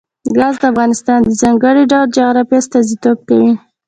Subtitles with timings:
[0.37, 3.51] ګاز د افغانستان د ځانګړي ډول جغرافیه استازیتوب کوي.